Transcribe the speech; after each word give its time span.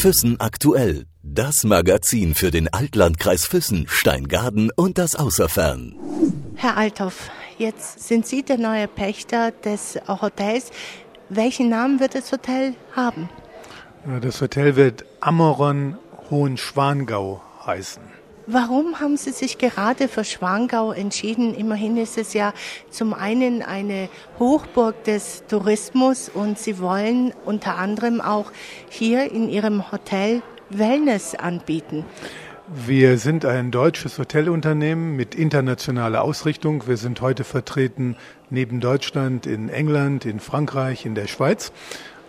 Füssen 0.00 0.38
aktuell. 0.38 1.06
Das 1.24 1.64
Magazin 1.64 2.36
für 2.36 2.52
den 2.52 2.72
Altlandkreis 2.72 3.46
Füssen, 3.46 3.86
Steingaden 3.88 4.70
und 4.76 4.96
das 4.96 5.16
Außerfern. 5.16 5.96
Herr 6.54 6.76
Althoff, 6.76 7.30
jetzt 7.58 8.06
sind 8.06 8.24
Sie 8.24 8.44
der 8.44 8.58
neue 8.58 8.86
Pächter 8.86 9.50
des 9.50 9.98
Hotels. 10.06 10.70
Welchen 11.30 11.68
Namen 11.68 11.98
wird 11.98 12.14
das 12.14 12.30
Hotel 12.30 12.74
haben? 12.94 13.28
Das 14.22 14.40
Hotel 14.40 14.76
wird 14.76 15.04
Amoron 15.18 15.98
Hohenschwangau 16.30 17.42
heißen. 17.66 18.02
Warum 18.50 18.98
haben 18.98 19.18
Sie 19.18 19.32
sich 19.32 19.58
gerade 19.58 20.08
für 20.08 20.24
Schwangau 20.24 20.92
entschieden? 20.92 21.52
Immerhin 21.52 21.98
ist 21.98 22.16
es 22.16 22.32
ja 22.32 22.54
zum 22.88 23.12
einen 23.12 23.60
eine 23.60 24.08
Hochburg 24.38 25.04
des 25.04 25.44
Tourismus 25.48 26.30
und 26.30 26.58
Sie 26.58 26.78
wollen 26.78 27.34
unter 27.44 27.76
anderem 27.76 28.22
auch 28.22 28.50
hier 28.88 29.30
in 29.30 29.50
Ihrem 29.50 29.92
Hotel 29.92 30.40
Wellness 30.70 31.34
anbieten. 31.34 32.06
Wir 32.74 33.18
sind 33.18 33.44
ein 33.44 33.70
deutsches 33.70 34.18
Hotelunternehmen 34.18 35.14
mit 35.14 35.34
internationaler 35.34 36.22
Ausrichtung. 36.22 36.86
Wir 36.86 36.96
sind 36.96 37.20
heute 37.20 37.44
vertreten 37.44 38.16
neben 38.48 38.80
Deutschland 38.80 39.46
in 39.46 39.68
England, 39.68 40.24
in 40.24 40.40
Frankreich, 40.40 41.04
in 41.04 41.14
der 41.14 41.26
Schweiz. 41.26 41.70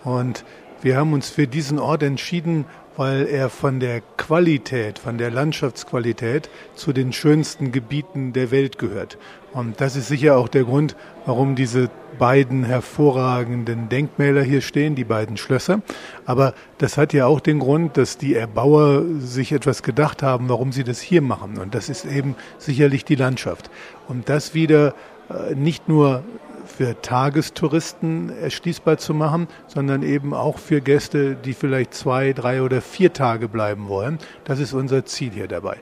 Und 0.04 0.44
wir 0.82 0.98
haben 0.98 1.14
uns 1.14 1.30
für 1.30 1.48
diesen 1.48 1.80
Ort 1.80 2.04
entschieden, 2.04 2.66
weil 3.00 3.28
er 3.28 3.50
von 3.50 3.80
der 3.80 4.02
Qualität, 4.18 5.00
von 5.00 5.18
der 5.18 5.32
Landschaftsqualität 5.32 6.50
zu 6.76 6.92
den 6.92 7.14
schönsten 7.14 7.72
Gebieten 7.72 8.34
der 8.34 8.52
Welt 8.52 8.78
gehört. 8.78 9.18
Und 9.54 9.80
das 9.80 9.96
ist 9.96 10.10
sicher 10.10 10.36
auch 10.36 10.50
der 10.50 10.66
Grund, 10.66 10.98
warum 11.26 11.56
diese 11.56 11.90
beiden 12.18 12.66
hervorragenden 12.66 13.88
Denkmäler 13.88 14.44
hier 14.44 14.60
stehen, 14.60 14.96
die 14.96 15.06
beiden 15.06 15.38
Schlösser. 15.38 15.82
Aber 16.26 16.54
das 16.78 16.98
hat 16.98 17.14
ja 17.14 17.26
auch 17.26 17.40
den 17.40 17.60
Grund, 17.60 17.96
dass 17.96 18.18
die 18.18 18.36
Erbauer 18.36 19.06
sich 19.20 19.54
etwas 19.54 19.82
gedacht 19.82 20.22
haben, 20.22 20.50
warum 20.50 20.74
sie 20.74 20.84
das 20.84 21.00
hier 21.00 21.22
machen. 21.22 21.58
Und 21.58 21.76
das 21.76 21.88
ist 21.88 22.04
eben 22.04 22.36
sicherlich 22.58 23.06
die 23.06 23.16
Landschaft. 23.16 23.72
Und 24.10 24.28
das 24.28 24.54
wieder 24.54 24.94
äh, 25.30 25.56
nicht 25.56 25.88
nur 25.88 26.26
für 26.70 27.02
Tagestouristen 27.02 28.30
erschließbar 28.30 28.98
zu 28.98 29.14
machen, 29.14 29.48
sondern 29.68 30.04
eben 30.04 30.34
auch 30.34 30.58
für 30.58 30.82
Gäste, 30.82 31.36
die 31.36 31.54
vielleicht 31.54 31.94
zwei, 31.94 32.34
drei 32.34 32.62
oder 32.62 32.82
vier 32.82 33.12
Tage 33.14 33.48
bleiben 33.50 33.88
wollen. 33.88 34.20
Das 34.46 34.60
ist 34.60 34.74
unser 34.74 35.06
Ziel 35.06 35.32
hier 35.32 35.48
dabei. 35.48 35.78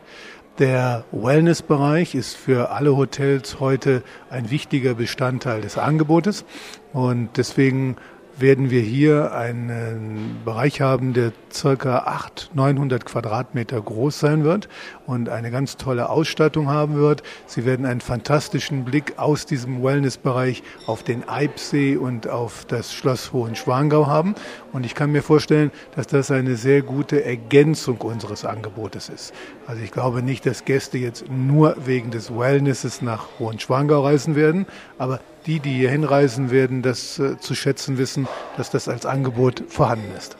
Der 0.59 1.05
Wellnessbereich 1.11 2.15
ist 2.15 2.35
für 2.35 2.71
alle 2.71 2.97
Hotels 2.97 3.59
heute 3.59 4.01
ein 4.31 4.49
wichtiger 4.49 4.95
Bestandteil 4.95 5.61
des 5.61 5.77
Angebotes 5.77 6.45
und 6.93 7.29
deswegen 7.37 7.97
werden 8.39 8.69
wir 8.69 8.81
hier 8.81 9.33
einen 9.33 10.41
Bereich 10.45 10.81
haben, 10.81 11.13
der 11.13 11.31
circa 11.51 11.99
800, 11.99 12.55
900 12.55 13.05
Quadratmeter 13.05 13.81
groß 13.81 14.19
sein 14.19 14.43
wird 14.43 14.69
und 15.05 15.29
eine 15.29 15.51
ganz 15.51 15.77
tolle 15.77 16.09
Ausstattung 16.09 16.69
haben 16.69 16.95
wird. 16.95 17.23
Sie 17.45 17.65
werden 17.65 17.85
einen 17.85 18.01
fantastischen 18.01 18.85
Blick 18.85 19.13
aus 19.17 19.45
diesem 19.45 19.83
Wellnessbereich 19.83 20.63
auf 20.85 21.03
den 21.03 21.27
Eibsee 21.27 21.97
und 21.97 22.27
auf 22.27 22.65
das 22.65 22.93
Schloss 22.93 23.33
Hohenschwangau 23.33 24.07
haben. 24.07 24.35
Und 24.71 24.85
ich 24.85 24.93
kann 24.93 25.11
mir 25.11 25.23
vorstellen, 25.23 25.71
dass 25.95 26.07
das 26.07 26.29
eine 26.31 26.55
sehr 26.55 26.81
gute 26.81 27.23
Ergänzung 27.23 28.01
unseres 28.01 28.45
Angebotes 28.45 29.09
ist. 29.09 29.33
Also 29.65 29.81
ich 29.81 29.91
glaube 29.91 30.21
nicht, 30.21 30.45
dass 30.45 30.65
Gäste 30.65 30.97
jetzt 30.97 31.25
nur 31.29 31.75
wegen 31.85 32.11
des 32.11 32.35
Wellnesses 32.37 33.01
nach 33.01 33.27
Hohenschwangau 33.39 34.03
reisen 34.03 34.35
werden, 34.35 34.65
aber 34.97 35.19
die, 35.47 35.59
die 35.59 35.73
hier 35.73 35.89
hinreisen, 35.89 36.51
werden 36.51 36.81
das 36.81 37.17
äh, 37.17 37.37
zu 37.39 37.55
schätzen 37.55 37.97
wissen, 37.97 38.27
dass 38.57 38.69
das 38.69 38.87
als 38.87 39.05
Angebot 39.05 39.63
vorhanden 39.69 40.11
ist. 40.15 40.37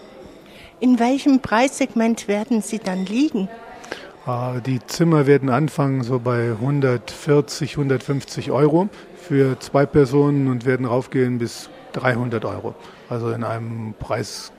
In 0.80 1.00
welchem 1.00 1.40
Preissegment 1.40 2.28
werden 2.28 2.62
Sie 2.62 2.80
dann 2.80 3.06
liegen? 3.06 3.50
Äh, 4.28 4.62
die 4.62 4.80
Zimmer 4.86 5.26
werden 5.26 5.50
anfangen 5.50 6.04
so 6.04 6.20
bei 6.20 6.52
140, 6.52 7.72
150 7.72 8.52
Euro 8.52 8.90
für 9.17 9.60
zwei 9.60 9.86
Personen 9.86 10.48
und 10.48 10.66
werden 10.66 10.86
raufgehen 10.86 11.40
bis 11.40 11.70
300 11.94 12.46
Euro. 12.46 12.76
Also 13.10 13.32
in 13.32 13.44
einem 13.44 13.96
Preis, 13.98 14.52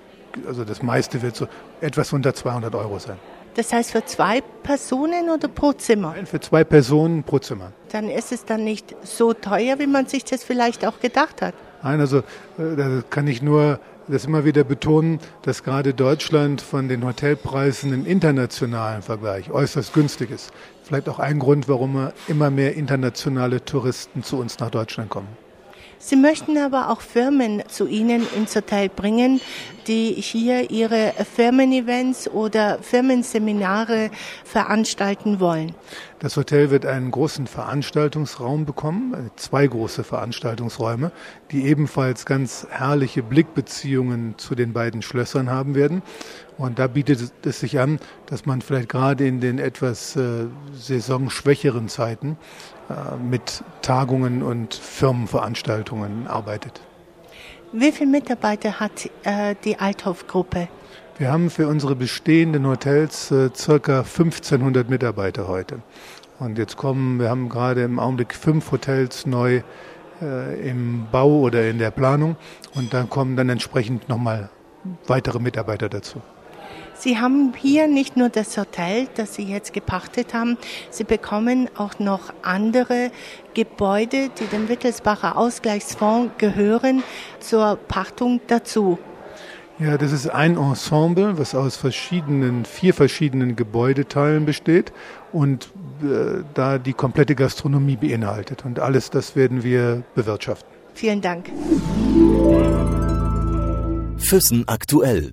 also 0.46 0.64
das 0.64 0.82
meiste 0.82 1.22
wird 1.22 1.36
so 1.36 1.46
etwas 1.80 2.12
unter 2.12 2.34
200 2.34 2.74
Euro 2.74 2.98
sein. 2.98 3.18
Das 3.58 3.72
heißt 3.72 3.90
für 3.90 4.04
zwei 4.04 4.40
Personen 4.62 5.30
oder 5.30 5.48
pro 5.48 5.72
Zimmer? 5.72 6.12
Nein, 6.14 6.26
für 6.26 6.38
zwei 6.38 6.62
Personen 6.62 7.24
pro 7.24 7.40
Zimmer. 7.40 7.72
Dann 7.90 8.08
ist 8.08 8.30
es 8.30 8.44
dann 8.44 8.62
nicht 8.62 8.94
so 9.02 9.32
teuer, 9.34 9.80
wie 9.80 9.88
man 9.88 10.06
sich 10.06 10.24
das 10.24 10.44
vielleicht 10.44 10.86
auch 10.86 11.00
gedacht 11.00 11.42
hat. 11.42 11.54
Nein, 11.82 11.98
also 11.98 12.18
äh, 12.18 12.76
da 12.76 13.02
kann 13.10 13.26
ich 13.26 13.42
nur 13.42 13.80
das 14.06 14.26
immer 14.26 14.44
wieder 14.44 14.62
betonen, 14.62 15.18
dass 15.42 15.64
gerade 15.64 15.92
Deutschland 15.92 16.60
von 16.60 16.88
den 16.88 17.04
Hotelpreisen 17.04 17.92
im 17.92 18.06
internationalen 18.06 19.02
Vergleich 19.02 19.50
äußerst 19.50 19.92
günstig 19.92 20.30
ist. 20.30 20.52
Vielleicht 20.84 21.08
auch 21.08 21.18
ein 21.18 21.40
Grund, 21.40 21.68
warum 21.68 22.12
immer 22.28 22.50
mehr 22.50 22.76
internationale 22.76 23.64
Touristen 23.64 24.22
zu 24.22 24.36
uns 24.38 24.60
nach 24.60 24.70
Deutschland 24.70 25.10
kommen. 25.10 25.47
Sie 26.00 26.16
möchten 26.16 26.56
aber 26.58 26.90
auch 26.90 27.00
Firmen 27.00 27.62
zu 27.68 27.86
Ihnen 27.86 28.26
ins 28.36 28.54
Hotel 28.54 28.88
bringen, 28.88 29.40
die 29.88 30.12
hier 30.12 30.70
ihre 30.70 31.12
Firmen-Events 31.34 32.28
oder 32.28 32.78
Firmenseminare 32.80 34.10
veranstalten 34.44 35.40
wollen. 35.40 35.74
Das 36.20 36.36
Hotel 36.36 36.70
wird 36.70 36.84
einen 36.84 37.10
großen 37.10 37.46
Veranstaltungsraum 37.46 38.64
bekommen, 38.64 39.30
zwei 39.36 39.66
große 39.66 40.04
Veranstaltungsräume, 40.04 41.10
die 41.50 41.64
ebenfalls 41.64 42.26
ganz 42.26 42.66
herrliche 42.70 43.22
Blickbeziehungen 43.22 44.34
zu 44.36 44.54
den 44.54 44.72
beiden 44.72 45.02
Schlössern 45.02 45.50
haben 45.50 45.74
werden. 45.74 46.02
Und 46.58 46.80
da 46.80 46.88
bietet 46.88 47.32
es 47.46 47.60
sich 47.60 47.78
an, 47.78 48.00
dass 48.26 48.44
man 48.44 48.60
vielleicht 48.60 48.88
gerade 48.88 49.26
in 49.26 49.40
den 49.40 49.58
etwas 49.58 50.16
äh, 50.16 50.46
saisonschwächeren 50.74 51.88
Zeiten 51.88 52.36
äh, 52.90 53.16
mit 53.22 53.62
Tagungen 53.80 54.42
und 54.42 54.74
Firmenveranstaltungen 54.74 56.26
arbeitet. 56.26 56.80
Wie 57.72 57.92
viele 57.92 58.10
Mitarbeiter 58.10 58.80
hat 58.80 59.08
äh, 59.22 59.54
die 59.64 59.78
Althoff-Gruppe? 59.78 60.68
Wir 61.18 61.30
haben 61.30 61.50
für 61.50 61.68
unsere 61.68 61.94
bestehenden 61.94 62.66
Hotels 62.66 63.30
äh, 63.30 63.50
circa 63.54 64.00
1500 64.00 64.88
Mitarbeiter 64.88 65.46
heute. 65.48 65.80
Und 66.38 66.58
jetzt 66.58 66.76
kommen, 66.76 67.20
wir 67.20 67.28
haben 67.28 67.48
gerade 67.48 67.82
im 67.82 67.98
Augenblick 67.98 68.34
fünf 68.34 68.72
Hotels 68.72 69.26
neu 69.26 69.62
äh, 70.22 70.68
im 70.68 71.06
Bau 71.12 71.40
oder 71.40 71.68
in 71.68 71.78
der 71.78 71.90
Planung. 71.90 72.36
Und 72.74 72.94
dann 72.94 73.08
kommen 73.10 73.36
dann 73.36 73.48
entsprechend 73.48 74.08
nochmal 74.08 74.48
weitere 75.06 75.38
Mitarbeiter 75.38 75.88
dazu. 75.88 76.22
Sie 76.98 77.18
haben 77.18 77.52
hier 77.56 77.86
nicht 77.86 78.16
nur 78.16 78.28
das 78.28 78.56
Hotel, 78.56 79.06
das 79.14 79.36
Sie 79.36 79.44
jetzt 79.44 79.72
gepachtet 79.72 80.34
haben, 80.34 80.58
Sie 80.90 81.04
bekommen 81.04 81.70
auch 81.76 82.00
noch 82.00 82.32
andere 82.42 83.12
Gebäude, 83.54 84.30
die 84.40 84.46
dem 84.46 84.68
Wittelsbacher 84.68 85.36
Ausgleichsfonds 85.36 86.32
gehören, 86.38 87.04
zur 87.38 87.76
Pachtung 87.76 88.40
dazu. 88.48 88.98
Ja, 89.78 89.96
das 89.96 90.10
ist 90.10 90.28
ein 90.28 90.56
Ensemble, 90.56 91.38
was 91.38 91.54
aus 91.54 91.76
verschiedenen, 91.76 92.64
vier 92.64 92.92
verschiedenen 92.92 93.54
Gebäudeteilen 93.54 94.44
besteht 94.44 94.92
und 95.32 95.70
äh, 96.02 96.42
da 96.54 96.78
die 96.78 96.94
komplette 96.94 97.36
Gastronomie 97.36 97.94
beinhaltet. 97.94 98.64
Und 98.64 98.80
alles 98.80 99.10
das 99.10 99.36
werden 99.36 99.62
wir 99.62 100.02
bewirtschaften. 100.16 100.68
Vielen 100.94 101.20
Dank. 101.20 101.48
Füssen 104.18 104.64
aktuell. 104.66 105.32